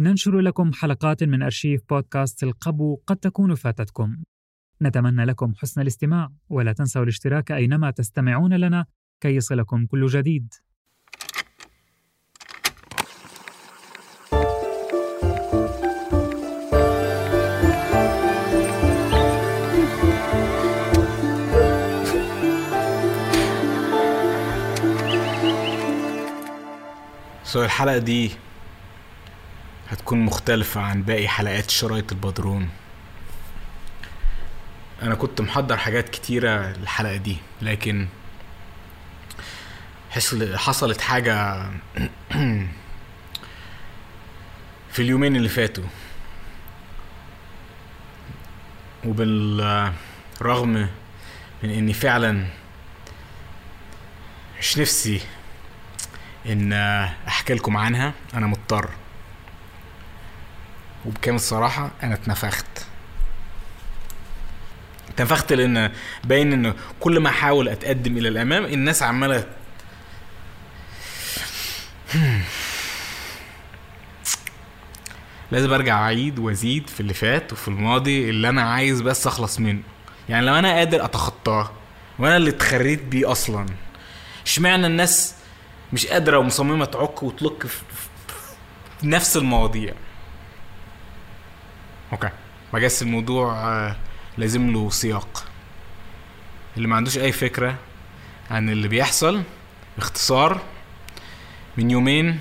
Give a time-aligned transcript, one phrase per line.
[0.00, 4.16] ننشر لكم حلقات من أرشيف بودكاست القبو قد تكون فاتتكم.
[4.82, 8.86] نتمنى لكم حسن الاستماع ولا تنسوا الاشتراك أينما تستمعون لنا
[9.20, 10.54] كي يصلكم كل جديد.
[27.44, 28.30] سو الحلقة دي
[29.90, 32.68] هتكون مختلفة عن باقي حلقات شرايط البدرون.
[35.02, 38.08] أنا كنت محضر حاجات كتيرة الحلقة دي لكن
[40.10, 41.62] حصل حصلت حاجة
[44.92, 45.84] في اليومين اللي فاتوا.
[49.04, 50.88] وبالرغم
[51.62, 52.46] من إني فعلا
[54.60, 55.20] مش نفسي
[56.46, 56.72] إن
[57.28, 58.90] أحكي لكم عنها أنا مضطر.
[61.06, 62.66] وبكامل صراحة أنا اتنفخت.
[65.08, 65.92] اتنفخت لأن
[66.24, 69.46] باين إن كل ما أحاول أتقدم إلى الأمام الناس عمالة
[75.52, 79.82] لازم أرجع أعيد وأزيد في اللي فات وفي الماضي اللي أنا عايز بس أخلص منه.
[80.28, 81.70] يعني لو أنا قادر أتخطاه
[82.18, 83.66] وأنا اللي اتخريت بيه أصلا
[84.46, 85.34] اشمعنى الناس
[85.92, 87.84] مش قادرة ومصممة تعك وتلك في
[89.02, 89.94] نفس المواضيع؟
[92.12, 92.30] okay.
[92.72, 93.96] بس الموضوع آه،
[94.38, 95.44] لازم له سياق.
[96.76, 97.76] اللي ما عندوش أي فكرة
[98.50, 99.42] عن اللي بيحصل
[99.98, 100.60] باختصار
[101.76, 102.38] من يومين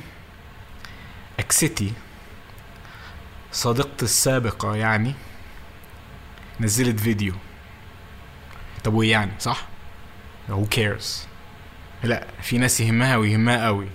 [1.39, 1.93] اكسيتي
[3.51, 5.13] صديقتي السابقة يعني
[6.59, 7.33] نزلت فيديو.
[8.83, 9.67] طب وايه يعني صح؟
[10.49, 11.05] who cares
[12.03, 13.87] لا في ناس يهمها ويهمها قوي.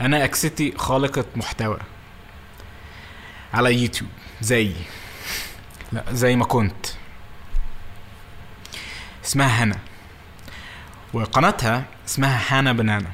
[0.00, 1.78] أنا اكسيتي خالقة محتوى.
[3.54, 4.10] على يوتيوب.
[4.40, 4.72] زي.
[5.92, 6.86] لا زي ما كنت.
[9.24, 9.78] اسمها هنا.
[11.12, 13.10] وقناتها اسمها هانا بنانا.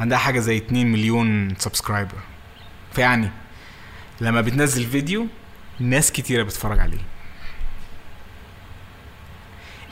[0.00, 2.18] عندها حاجة زي 2 مليون subscriber
[2.92, 3.30] فيعني
[4.20, 5.26] لما بتنزل فيديو
[5.80, 7.00] ناس كتيرة بتتفرج عليه.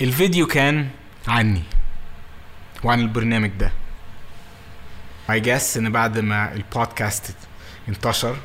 [0.01, 0.89] الفيديو كان
[1.29, 1.63] عني
[2.85, 3.73] وعن البرنامج ده.
[5.31, 7.35] I guess إن بعد ما البودكاست
[7.89, 8.37] انتشر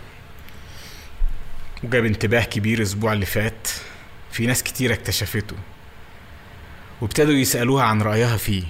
[1.84, 3.68] وجاب انتباه كبير الأسبوع اللي فات.
[4.32, 5.56] في ناس كتيرة اكتشفته
[7.02, 8.64] وابتدوا يسألوها عن رأيها فيه.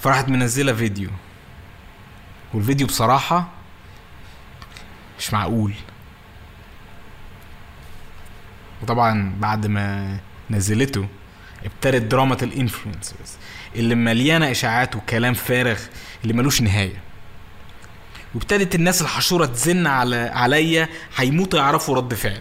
[0.00, 1.10] فراحت منزلة فيديو.
[2.54, 3.48] والفيديو بصراحة
[5.18, 5.72] مش معقول.
[8.82, 10.18] وطبعا بعد ما
[10.50, 11.08] نزلته
[11.64, 13.32] ابتدت دراما الانفلونسرز
[13.76, 15.78] اللي مليانة إشاعات وكلام فارغ
[16.22, 17.00] اللي ملوش نهاية.
[18.34, 22.40] وابتدت الناس الحشورة تزن على عليا هيموتوا يعرفوا رد فعلي.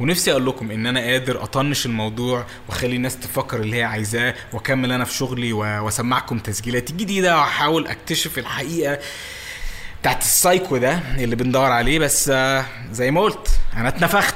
[0.00, 4.92] ونفسي أقول لكم إن أنا قادر أطنش الموضوع وأخلي الناس تفكر اللي هي عايزاه وأكمل
[4.92, 8.98] أنا في شغلي وأسمعكم تسجيلاتي الجديدة وأحاول أكتشف الحقيقة
[10.00, 11.98] بتاعت السايكو ده اللي بندور عليه.
[11.98, 14.34] بس آه، زي ما قلت أنا اتنفخت.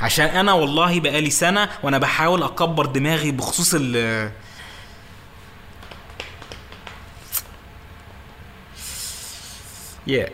[0.00, 4.30] عشان أنا والله بقالي سنة وأنا بحاول أكبر دماغي بخصوص ال
[10.08, 10.30] yeah.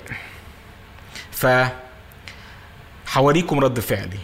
[1.30, 1.46] ف
[3.06, 4.18] حواريكم رد فعلي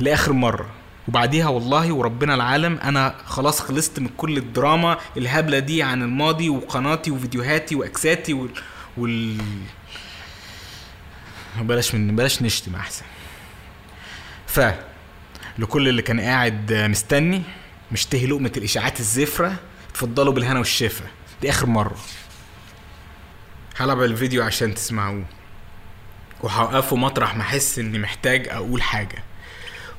[0.00, 0.66] لآخر مرة
[1.08, 7.10] وبعديها والله وربنا العالم أنا خلاص خلصت من كل الدراما الهبلة دي عن الماضي وقناتي
[7.10, 8.50] وفيديوهاتي وإكساتي وال,
[8.96, 9.36] وال...
[11.60, 13.04] بلاش من بلاش نشتم أحسن
[14.54, 14.60] ف
[15.58, 17.42] لكل اللي كان قاعد مستني
[17.92, 19.56] مشتهي لقمة الإشاعات الزفرة
[19.90, 21.04] اتفضلوا بالهنا والشفا.
[21.42, 21.96] دي آخر مرة.
[23.76, 25.24] هلعب الفيديو عشان تسمعوه.
[26.42, 29.24] وهوقفه مطرح ما أحس إني محتاج أقول حاجة.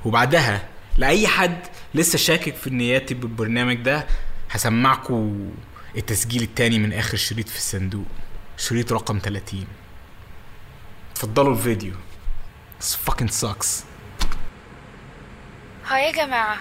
[0.06, 0.68] وبعدها
[0.98, 1.58] لأي حد
[1.94, 4.08] لسه شاكك في نياتي بالبرنامج ده
[4.52, 5.50] هسمعكوا
[5.98, 8.08] التسجيل التاني من آخر شريط في الصندوق.
[8.58, 9.68] شريط رقم 30
[11.12, 11.94] اتفضلوا الفيديو.
[12.82, 13.95] This fucking sucks.
[15.88, 16.58] هاي يا جماعة.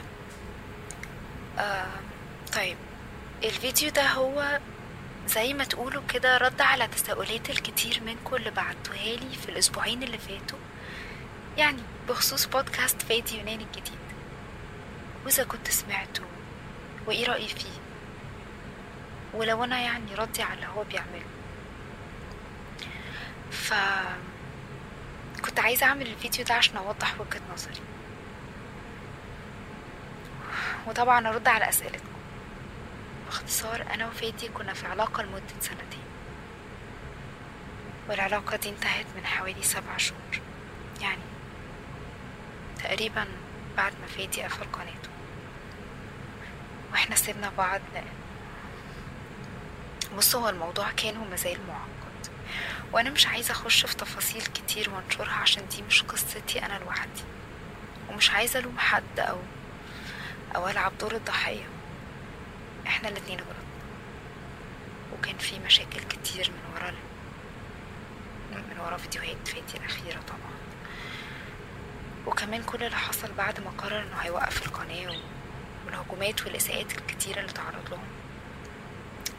[1.58, 1.86] آه
[2.54, 2.76] طيب.
[3.44, 4.60] الفيديو ده هو
[5.26, 10.18] زي ما تقولوا كده رد على تساؤلات الكتير منكم اللي بعتوها لي في الأسبوعين اللي
[10.18, 10.58] فاتوا.
[11.56, 13.98] يعني بخصوص بودكاست فادي يوناني الجديد.
[15.24, 16.22] وإذا كنت سمعته
[17.06, 17.78] وإيه رأيي فيه؟
[19.34, 21.26] ولو أنا يعني ردي على اللي هو بيعمله.
[23.50, 23.74] ف
[25.44, 27.80] كنت عايزة أعمل الفيديو ده عشان أوضح وجهة نظري.
[30.86, 32.14] وطبعا أرد على أسئلتكم.
[33.26, 36.04] باختصار أنا وفادي كنا في علاقة لمدة سنتين.
[38.08, 40.40] والعلاقة دي انتهت من حوالي سبع شهور.
[41.00, 41.22] يعني
[42.82, 43.26] تقريبا
[43.76, 45.08] بعد ما فادي قفل قناته.
[46.92, 47.80] وإحنا سيبنا بعض.
[47.94, 48.04] لأن
[50.16, 52.28] بص هو الموضوع كان ومازال معقد.
[52.92, 57.22] وأنا مش عايزة أخش في تفاصيل كتير وأنشرها عشان دي مش قصتي أنا لوحدي.
[58.10, 59.38] ومش عايزة ألوم حد أو
[60.56, 61.64] أو العب دور الضحية.
[62.86, 63.54] إحنا الاتنين غلطنا
[65.12, 66.90] وكان في مشاكل كتير من ورا
[68.52, 70.54] من ورا فيديوهات فادي الأخيرة طبعا.
[72.26, 75.16] وكمان كل اللي حصل بعد ما قرر إنه هيوقف القناة
[75.86, 78.06] والهجومات والإساءات الكتيرة اللي تعرض لهم.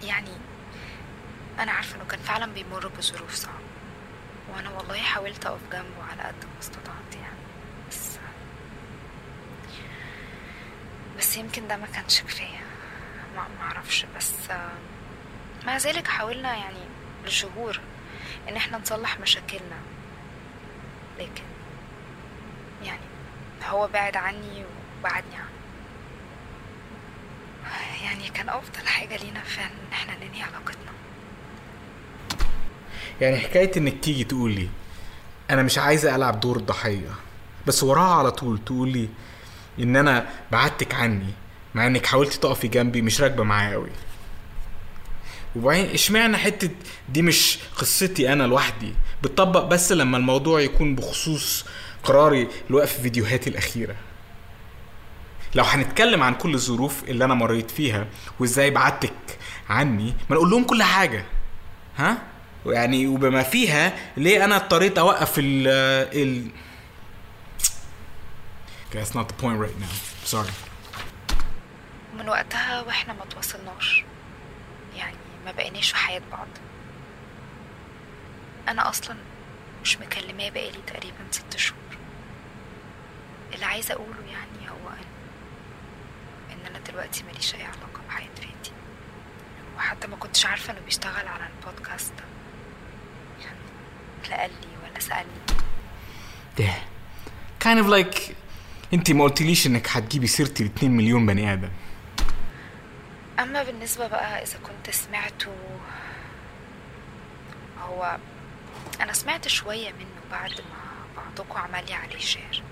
[0.04, 0.32] يعني
[1.60, 3.56] أنا عارفة إنه كان فعلا بيمر بظروف صعبة.
[4.54, 7.36] وأنا والله حاولت أقف جنبه على قد ما استطعت يعني
[7.90, 8.18] بس
[11.38, 12.64] يمكن ده ما كانش كفاية.
[13.36, 14.32] ما معرفش بس
[15.66, 16.80] مع ذلك حاولنا يعني
[17.26, 17.80] لشهور
[18.50, 19.78] إن إحنا نصلح مشاكلنا.
[21.20, 21.44] لكن
[22.84, 23.02] يعني
[23.70, 24.64] هو بعد عني
[25.00, 25.50] وبعدني عنه.
[28.04, 30.92] يعني كان أفضل حاجة لينا فعلا إن إحنا ننهي علاقتنا.
[33.22, 34.70] يعني حكاية إنك تيجي تقولي
[35.50, 37.10] أنا مش عايزة ألعب دور الضحية
[37.68, 39.10] بس وراها على طول تقولي
[39.80, 41.34] ان أنا بعدتك عني
[41.76, 43.90] مع انك حاولتي تقفي جنبي مش راكبة معايا قوي
[45.56, 46.70] وبعدين اشمعنى حتة
[47.10, 48.94] دي مش قصتي أنا لوحدي؟
[49.24, 51.66] بتطبق بس لما الموضوع يكون بخصوص
[52.04, 53.96] قراري لوقف فيديوهاتي الأخيرة.
[55.56, 58.08] لو هنتكلم عن كل الظروف اللي أنا مريت فيها
[58.40, 59.14] وإزاي بعدتك
[59.70, 61.26] عني ما نقول لهم كل حاجة.
[61.98, 62.18] ها؟
[62.66, 65.68] يعني وبما فيها ليه أنا اضطريت أوقف ال
[66.22, 66.48] ال
[68.96, 69.94] that's not the point right now.
[70.26, 70.54] Sorry.
[72.18, 74.04] من وقتها وإحنا ما تواصلناش.
[74.96, 76.48] يعني ما بقيناش في حياة بعض.
[78.68, 79.16] أنا أصلا
[79.82, 81.80] مش مكلماه بقالي تقريبا ست شهور.
[83.54, 88.72] اللي عايزة أقوله يعني هو ان إن أنا دلوقتي ماليش أي علاقة بحياة فادي
[89.78, 92.14] وحتى ما كنتش عارفة إنه بيشتغل على البودكاست.
[92.18, 92.24] ده
[93.46, 93.60] يعني
[94.30, 95.42] لا قال لي ولا سألني.
[96.58, 96.74] ده
[97.64, 98.36] kind of like
[98.94, 101.70] انت ما قلتليش انك هتجيبي سيرتي ل 2 مليون بني آدم.
[103.40, 105.52] أما بالنسبة بقى إذا كنت سمعته
[107.82, 108.18] هو
[109.02, 112.64] أنا سمعت شوية منه بعد ما بعضكم عمل لي عليه شير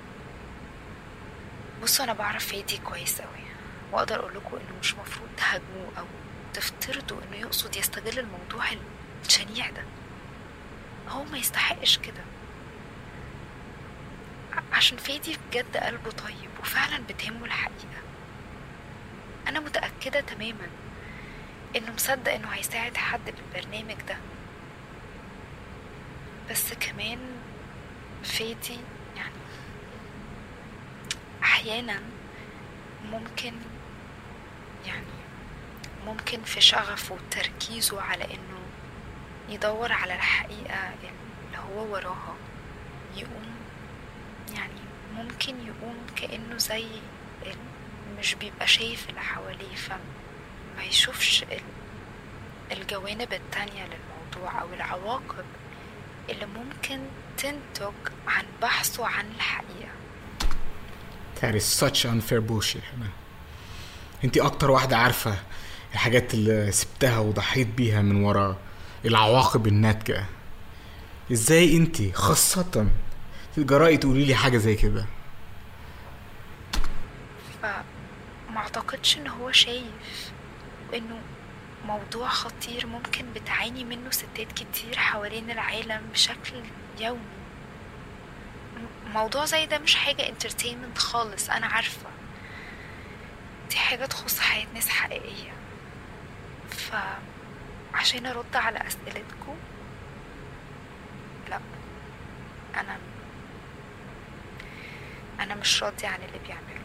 [1.84, 3.44] بصوا أنا بعرف فادي كويس أوي.
[3.92, 6.06] وأقدر أقول لكم إنه مش مفروض تهاجموه أو
[6.54, 8.66] تفترضوا إنه يقصد يستغل الموضوع
[9.26, 9.84] الشنيع ده.
[11.10, 12.24] هو ما يستحقش كده.
[14.84, 18.02] عشان فادي بجد قلبه طيب وفعلا بتهمه الحقيقة.
[19.48, 20.68] أنا متأكدة تماما
[21.76, 24.18] إنه مصدق إنه هيساعد حد بالبرنامج ده.
[26.50, 27.20] بس كمان
[28.24, 28.80] فادي
[29.16, 29.34] يعني
[31.44, 32.02] أحيانا
[33.12, 33.54] ممكن
[34.86, 35.14] يعني
[36.06, 38.60] ممكن في شغفه وتركيزه على إنه
[39.50, 42.36] يدور على الحقيقة اللي هو وراها
[43.16, 43.63] يقوم
[44.56, 44.80] يعني
[45.16, 46.86] ممكن يقوم كأنه زي
[48.20, 55.46] مش بيبقى شايف اللي حواليه فما يشوفش ال- الجوانب التانية للموضوع أو العواقب
[56.30, 57.00] اللي ممكن
[57.38, 57.94] تنتج
[58.28, 59.90] عن بحثه عن الحقيقة.
[61.42, 62.84] That is such unfair bullshit.
[62.98, 63.10] أنا
[64.24, 65.38] انت أكتر واحدة عارفة
[65.94, 68.58] الحاجات اللي سبتها وضحيت بيها من ورا
[69.06, 70.26] العواقب الناتجة.
[71.32, 72.88] إزاي انت خاصة
[73.56, 75.06] تجرأي تقولي لي حاجة زي كده.
[77.64, 80.32] فما أعتقدش إن هو شايف
[80.94, 81.20] إنه
[81.86, 86.54] موضوع خطير ممكن بتعاني منه ستات كتير حوالين العالم بشكل
[87.00, 87.20] يومي.
[89.14, 92.10] موضوع زي ده مش حاجة انترتينمنت خالص أنا عارفة.
[93.70, 95.54] دي حاجة تخص حياة ناس حقيقية.
[96.70, 99.56] فعشان أرد على أسئلتكم
[101.50, 101.60] لا
[102.76, 102.98] أنا
[105.40, 106.84] أنا مش راضية عن اللي بيعمله.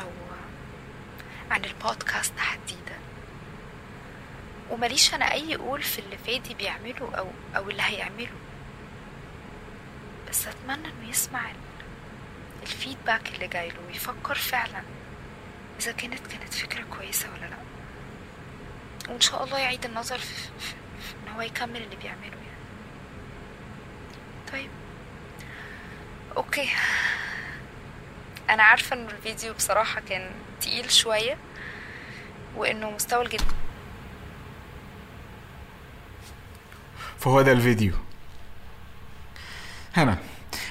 [0.00, 0.10] أو
[1.50, 2.98] عن البودكاست تحديدا.
[4.70, 8.28] ومليش أنا أي قول في اللي فادي بيعمله أو أو اللي هيعمله.
[10.30, 11.56] بس أتمنى إنه يسمع ال-
[12.62, 14.82] الفيدباك اللي جايله ويفكر فعلا
[15.80, 17.58] إذا كانت كانت فكرة كويسة ولا لأ.
[19.08, 20.50] وإن شاء الله يعيد النظر في, في,
[21.00, 22.58] في إن هو يكمل اللي بيعمله يعني.
[24.52, 24.70] طيب.
[26.36, 26.70] okay.
[28.50, 31.36] أنا عارفة ان الفيديو بصراحة كان تقيل شوية
[32.56, 33.42] وإنه مستوى الجد
[37.18, 37.92] فهو ده الفيديو.
[39.96, 40.18] هنا.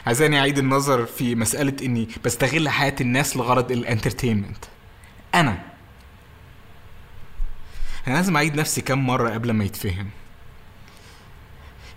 [0.05, 4.65] عايزاني أعيد النظر في مسألة إني بستغل حياة الناس لغرض ال entertainment.
[5.35, 5.63] أنا.
[8.07, 10.09] أنا لازم أعيد نفسي كام مرة قبل ما يتفهم.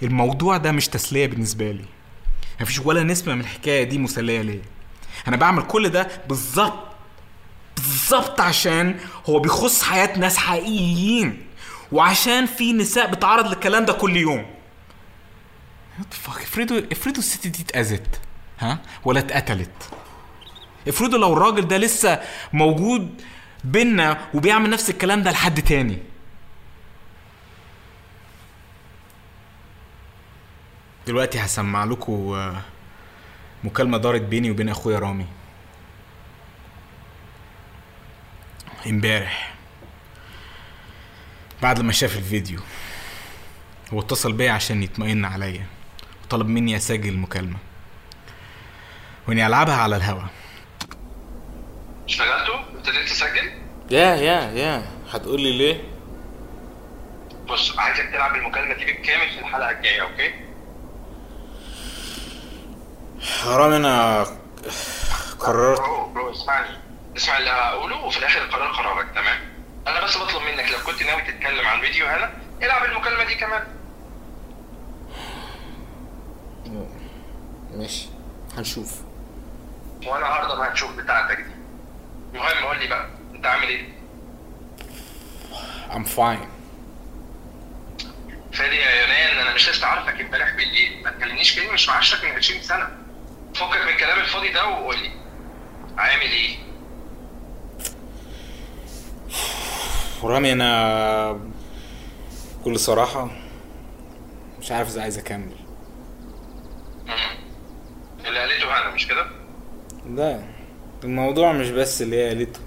[0.02, 1.84] الموضوع ده مش تسلية بالنسبة لي.
[2.60, 4.62] مفيش ولا نسبة من الحكاية دي مسلية ليا.
[5.28, 6.86] أنا بعمل كل ده بالظبط
[7.76, 11.46] بالظبط عشان هو بيخص حياة ناس حقيقيين
[11.92, 14.46] وعشان في نساء بتعرض للكلام ده كل يوم.
[16.28, 18.20] افرضوا افرضوا الست دي اتأذت
[18.58, 19.90] ها؟ ولا اتقتلت.
[20.88, 22.20] افرضوا لو الراجل ده لسه
[22.52, 23.22] موجود
[23.64, 25.98] بينا وبيعمل نفس الكلام ده لحد تاني.
[31.06, 32.62] دلوقتي هسمع لكم آه،
[33.64, 35.26] مكالمة دارت بيني وبين أخويا رامي.
[38.86, 39.54] امبارح.
[41.62, 42.60] بعد ما شاف الفيديو.
[43.92, 45.66] هو اتصل بيا عشان يطمئن عليا.
[46.24, 47.58] وطلب مني أسجل المكالمة.
[49.28, 50.22] وإني ألعبها على الهوا.
[52.08, 53.52] اشتغلتوا؟ ابتديت تسجل؟
[53.90, 54.86] yeah yeah yeah.
[55.10, 55.80] هتقول لي ليه؟
[57.48, 60.34] بص عايزك تلعب المكالمة دي بالكامل في الحلقة الجاية okay؟
[63.46, 64.22] رامي أنا
[65.38, 65.80] قررت.
[65.80, 66.76] bro bro اسمعني.
[67.16, 69.38] اسمع اللي هقوله وفي الآخر القرار قرارك تمام؟
[69.86, 73.62] أنا بس بطلب منك لو كنت ناوي تتكلم عن فيديو هنا العب المكالمة دي كمان.
[77.74, 78.08] ماشي
[78.56, 79.00] هنشوف.
[80.06, 81.52] وأنا هرضى ما هتشوف بتاعتك دي.
[82.34, 83.88] المهم قول لي بقى أنت عامل إيه؟
[85.90, 86.46] I'm fine.
[88.52, 91.02] فادي يا يونان أنا مش لسه عارفك امبارح بالليل.
[91.04, 92.88] ما تكلمنيش كلمة مش معاشرك من 20 سنة.
[93.60, 95.10] فكك من الكلام الفاضي ده وقول لي
[95.96, 96.56] عامل إيه؟
[100.22, 101.40] رامي أنا
[102.60, 103.30] بكل صراحة
[104.60, 105.52] مش عارف إذا عايز أكمل.
[108.26, 109.26] اللي قالته هنا مش كده؟
[110.14, 110.40] لا
[111.04, 112.60] الموضوع مش بس اللي هي قالته.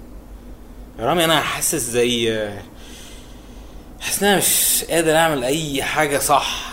[0.98, 2.48] يا رامي أنا حاسس زي
[4.00, 6.64] حاسس إن أنا مش قادر أعمل أي حاجة صح.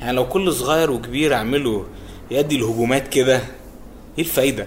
[0.00, 1.86] يعني لو كل صغير وكبير أعمله
[2.30, 3.36] يدي الهجومات كده.
[4.18, 4.66] إيه الفايدة؟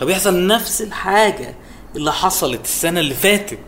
[0.00, 1.54] فبيحصل نفس الحاجة
[1.96, 3.58] اللي حصلت السنة اللي فاتت.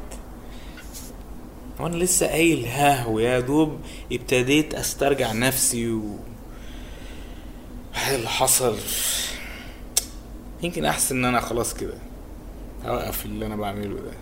[1.81, 3.81] وأنا لسه قايل ها ويا دوب
[4.13, 6.17] ابتديت أسترجع نفسي و
[8.15, 8.77] اللي حصل.
[10.63, 11.95] يمكن احسن إن أنا خلاص كده
[12.87, 14.13] أوقف اللي أنا بعمله ده.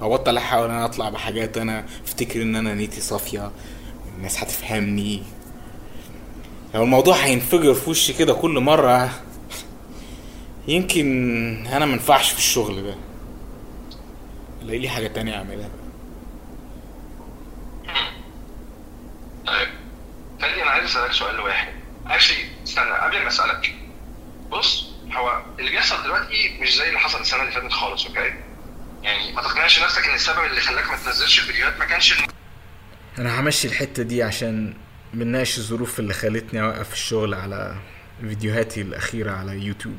[0.00, 3.50] أبطل أحاول إن أنا أطلع بحاجات أنا أفتكر إن أنا نيتي صافية
[4.14, 5.22] والناس هتفهمني.
[6.74, 9.10] لو الموضوع هينفجر في وشي كده كل مرة.
[10.68, 12.94] يمكن أنا منفعش في الشغل ده.
[14.62, 15.68] ألاقي لي حاجة تانية أعملها.
[19.46, 19.68] طيب
[20.40, 21.72] فادي أنا عايز أسألك سؤال واحد.
[22.06, 23.74] actually استنى قبل ما أسألك.
[24.50, 28.34] بص هو اللي بيحصل دلوقتي مش زي اللي حصل السنة اللي فاتت خالص okay
[29.02, 32.28] يعني ما تقنعش نفسك إن السبب اللي خلاك ما تنزلش الفيديوهات ما كانش الم-
[33.18, 34.74] أنا همشي الحتة دي عشان
[35.14, 37.76] بنناقش الظروف اللي خلتني أوقف الشغل على
[38.20, 39.98] فيديوهاتي الأخيرة على يوتيوب.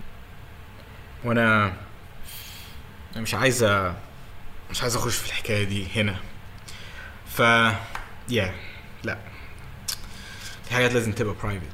[1.24, 1.74] وأنا
[3.15, 3.63] مش عايز
[4.72, 6.15] مش عايز أخش في الحكاية دي هنا.
[7.27, 7.39] ف
[8.29, 8.55] يا
[9.03, 9.17] لا.
[10.65, 11.65] في حاجات لازم تبقى برايفت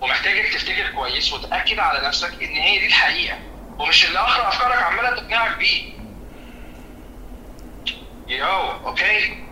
[0.00, 3.38] ومحتاجك تفتكر كويس وتأكد على نفسك إن هي دي الحقيقة
[3.78, 5.92] ومش اللي اخر أفكارك عمالة تقنعك بيه.
[8.28, 8.46] you
[8.86, 9.44] okay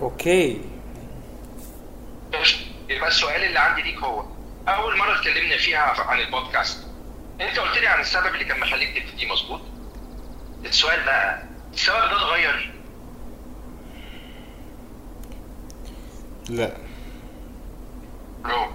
[0.00, 0.60] okay
[2.88, 4.24] يبقى السؤال اللي عندي ليك هو
[4.68, 6.86] أول مرة اتكلمنا فيها عن البودكاست
[7.40, 9.60] أنت قلت لي عن السبب اللي كان مخليك تبتدي مظبوط؟
[10.64, 11.42] السؤال بقى
[11.74, 12.74] السبب ده اتغير؟
[16.48, 16.76] لا.
[18.44, 18.72] برو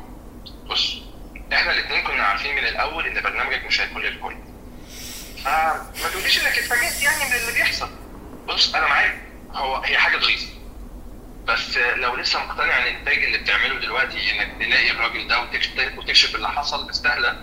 [0.65, 0.97] بص
[1.53, 4.35] إحنا الاثنين كنا عارفين من الأول إن برنامجك مش هيكون للكل.
[5.43, 7.89] فما تقوليش إنك اتفاجئت يعني من اللي بيحصل.
[8.47, 9.21] بص أنا معاك.
[9.51, 10.43] هو هي حاجة تغيظ
[11.47, 16.35] بس لو لسه مقتنع إن الإنتاج اللي بتعمله دلوقتي إنك تلاقي الراجل ده وتكشف وتكشف
[16.35, 17.41] اللي حصل مستاهله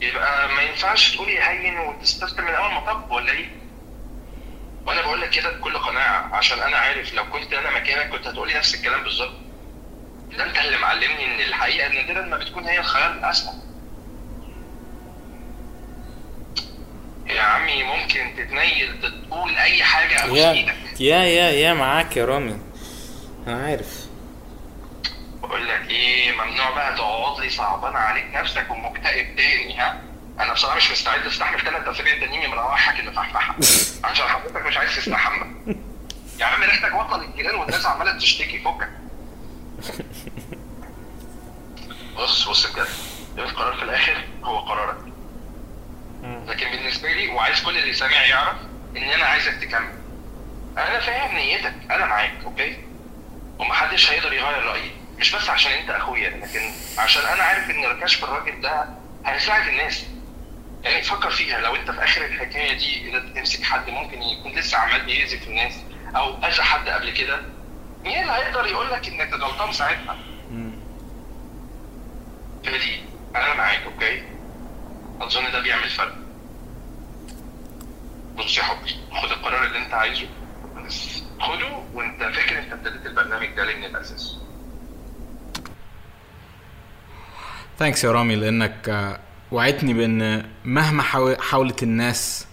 [0.00, 3.48] يبقى ما ينفعش تقول يهين وتستسلم من أول مطب ولا إيه؟
[4.86, 8.54] وأنا بقول لك كده بكل قناعة عشان أنا عارف لو كنت أنا مكانك كنت هتقولي
[8.54, 9.34] نفس الكلام بالظبط.
[10.38, 13.54] ده أنت اللي معلمني إن الحقيقة نادرا ما بتكون هي الخيار الاسهل
[17.26, 22.58] يا عمي ممكن تتنيل تقول أي حاجة يا إيدك يا يا يا معاك يا رامي.
[23.46, 24.06] أنا عارف.
[25.42, 30.02] بقول لك إيه ممنوع بقى تقعد لي صعبان عليك نفسك ومكتئب تاني ها؟
[30.40, 33.54] أنا بصراحة مش مستعد أستحمل ثلاث اسابيع تانيين مروحك اللي فحفحه
[34.10, 35.46] عشان حضرتك مش عايز تستحمى
[36.40, 38.88] يا عم ريحتك وصل للجيران والناس عمالة تشتكي فكك
[42.16, 42.86] بص بص بجد.
[43.38, 44.96] القرار في الآخر هو قرارك.
[46.46, 48.56] لكن بالنسبة لي وعايز كل اللي سامع يعرف
[48.96, 49.92] إن أنا عايزك تكمل.
[50.78, 52.76] أنا فاهم نيتك أنا معاك أوكي؟
[53.60, 56.60] ومحدش هيقدر يغير رأيي مش بس عشان انت اخويا لكن
[56.98, 58.84] عشان أنا عارف ان كشف الراجل ده
[59.26, 60.04] هيساعد الناس
[60.84, 64.78] يعني فكر فيها لو انت في اخر الحكاية دي اذا تمسك حد ممكن يكون لسه
[64.78, 65.72] عمال بيأذي في الناس
[66.16, 67.40] أو اذى حد قبل كده
[68.04, 70.18] مين اللي هيقدر يقول لك انك غلطان ساعتها؟
[72.64, 73.00] فدي
[73.36, 74.22] أنا معاك okay؟
[75.20, 76.14] اظن ده بيعمل فرق
[78.36, 80.26] بص يا حبي خد القرار اللي انت عايزه
[80.86, 84.36] بس خده وانت فاكر انت ابتديت البرنامج ده ليه من الأساس.
[87.78, 89.20] thanks يا رامي لأنك آه،
[89.52, 92.46] وعدتني بإن مهما حاو- حاولت الناس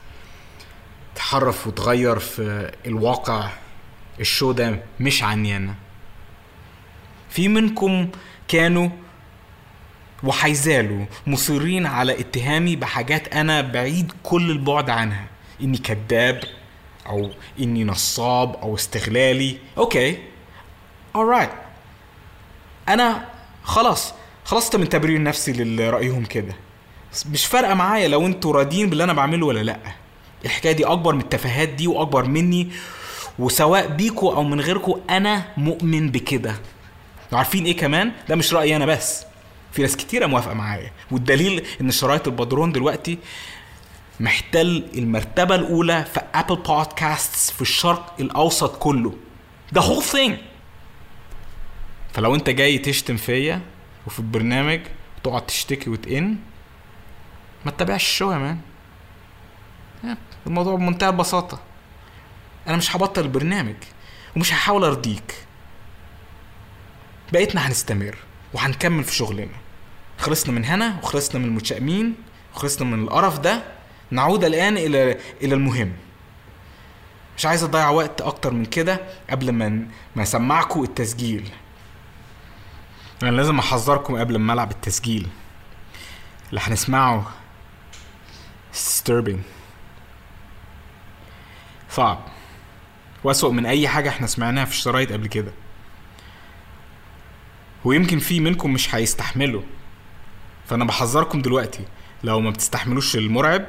[1.15, 3.50] تحرف وتغير في الواقع
[4.20, 5.75] ال show ده مش عني أنا.
[7.29, 8.10] في منكم
[8.48, 8.89] كانوا
[10.24, 15.25] وهيزالوا مصرين على اتهامي بحاجات أنا بعيد كل البعد عنها.
[15.62, 16.44] إني كذاب
[17.08, 19.58] أو إني نصاب أو استغلالي.
[19.77, 20.17] okay.
[21.17, 21.50] alright.
[22.90, 23.26] أنا
[23.64, 24.14] خلاص
[24.46, 26.56] خلصت من تبرير نفسي لرأيهم كده.
[27.32, 29.80] مش فارقة معايا لو أنتوا راضيين باللي أنا بعمله ولا لأ.
[30.46, 32.70] الحكاية دي أكبر من التفاهات دي وأكبر مني
[33.40, 36.56] وسواء بيكوا أو من غيركوا أنا مؤمن بكده.
[37.34, 39.26] عارفين إيه كمان؟ ده مش رأيي أنا بس.
[39.72, 40.92] في ناس كتيرة موافقة معايا.
[41.12, 43.18] والدليل إن شرايط البدرون دلوقتي
[44.19, 49.13] محتل المرتبة الأولى في أبل بودكاستس في الشرق الأوسط كله.
[49.71, 50.31] ده whole thing.
[52.13, 53.62] فلو أنت جاي تشتم فيا
[54.07, 54.79] وفي البرنامج
[55.24, 56.38] تقعد تشتكي وتئن
[57.65, 58.57] ما تتابعش الشو يا مان.
[60.47, 61.59] الموضوع بمنتهى البساطة.
[62.67, 63.75] أنا مش هبطل البرنامج
[64.36, 65.36] ومش هحاول أرضيك.
[67.34, 68.17] بقيتنا هنستمر
[68.53, 69.47] وهنكمل في شغلنا.
[70.17, 72.15] خلصنا من هنا وخلصنا من المتشائمين
[72.56, 73.77] وخلصنا من القرف ده.
[74.12, 75.93] نعود الآن إلى إلى المهم.
[77.38, 81.50] مش عايز أضيع وقت أكتر من كده قبل ما ما أسمعكم التسجيل.
[83.24, 85.28] أنا لازم أحذركم قبل ما ألعب التسجيل.
[86.50, 87.32] اللي هنسمعه
[88.74, 89.39] disturbing.
[91.89, 92.20] صعب.
[93.24, 95.52] وأسوأ من أي حاجة إحنا سمعناها في الشرايط قبل كده.
[97.86, 99.62] ويمكن في منكم مش هيستحملوا.
[100.65, 101.86] فأنا بحذركم دلوقتي.
[102.24, 103.65] لو ما بتستحملوش المرعب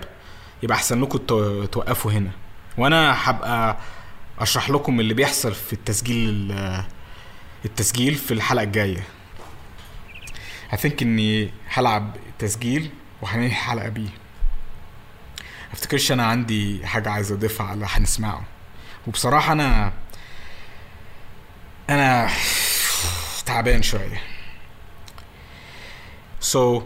[0.63, 2.31] يبقى أحسن لكم تو- توقفوا هنا.
[2.79, 3.77] وأنا هبقى
[4.39, 6.85] أشرح لكم اللي بيحصل في التسجيل ال-
[7.65, 9.03] التسجيل في الحلقة الجاية.
[10.71, 12.91] هثينك إني هلعب تسجيل
[13.23, 14.09] وهننهي الحلقة بيه.
[15.73, 18.45] افتكرش أنا عندي حاجة عايز أضيفها على اللي هنسمعه.
[19.07, 19.93] وبصراحة أنا
[21.91, 22.31] أنا
[23.47, 24.23] تعبان شوية.
[26.53, 26.83] So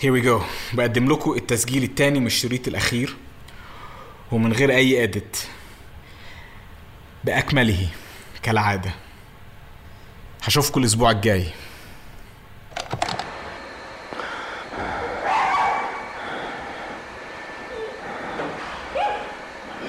[0.00, 0.42] here we go.
[0.72, 3.16] بقدم لكم التسجيل التاني من الشريط الأخير
[4.32, 5.36] ومن غير أي إديت
[7.24, 7.88] بأكمله
[8.42, 8.90] كالعادة.
[10.42, 11.46] هشوفكم الأسبوع الجاي.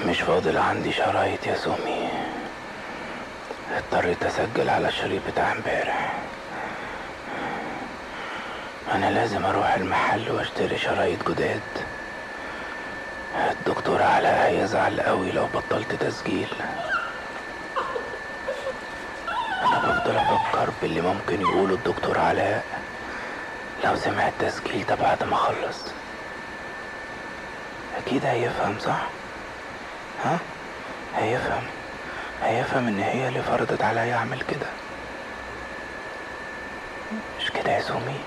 [0.06, 2.08] مش فاضل عندي شرايط يا سومي.
[3.76, 6.12] اضطريت أسجل على الشريط بتاع امبارح.
[8.88, 11.60] أنا لازم أروح المحل وأشتري شرايط جداد.
[13.50, 16.48] الدكتور علاء هيزعل قوي لو بطلت تسجيل.
[19.62, 22.64] أنا بفضل أفكر باللي ممكن يقوله الدكتور علاء.
[23.84, 25.78] لو سمع التسجيل ده بعد ما أخلص.
[27.98, 29.00] أكيد هيفهم صح؟
[30.24, 30.38] ها؟
[31.16, 31.62] هيفهم.
[32.42, 34.66] هيفهم إن هي اللي فرضت عليا أعمل كده.
[37.40, 38.20] مش كده يا سومي؟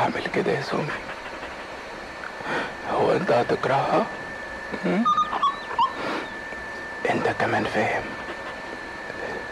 [0.00, 0.88] اعمل كده يا سومي؟
[2.92, 4.06] هو انت هتكرهها؟
[7.10, 8.02] انت كمان فاهم.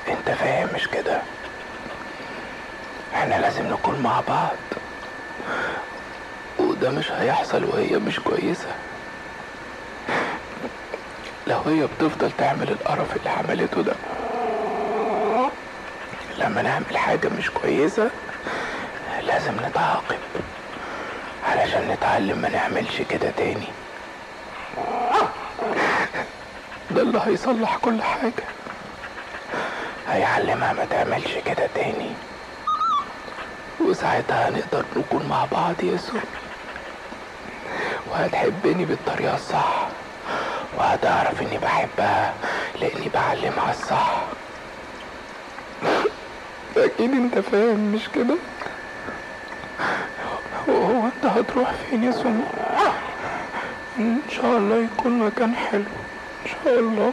[0.08, 1.22] انت فاهم مش كده؟
[3.14, 4.56] إحنا لازم نكون مع بعض.
[6.58, 8.74] وده مش هيحصل وهي مش كويسة.
[11.66, 13.92] وهي بتفضل تعمل القرف اللي عملته ده
[16.38, 18.10] لما نعمل حاجة مش كويسة
[19.28, 20.18] لازم نتعاقب.
[21.48, 23.68] علشان نتعلم ما نعملش كده تاني.
[26.90, 28.44] ده اللي هيصلح كل حاجة.
[30.08, 32.10] هيعلمها ما تعملش كده تاني.
[33.80, 36.18] وساعتها هنقدر نكون مع بعض يا سو.
[38.10, 39.88] وهتحبني بالطريقة الصح.
[40.78, 42.34] وهتعرف إني بحبها
[42.80, 44.14] لأني بعلمها الصح.
[46.76, 48.34] أكيد أنت فاهم مش كده؟
[51.28, 52.42] هتروح فين يا سمو؟
[53.98, 55.84] إن شاء الله يكون مكان حلو.
[56.46, 57.12] إن شاء الله.